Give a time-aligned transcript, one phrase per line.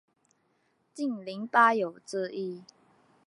[0.95, 2.63] 竟陵八友之一。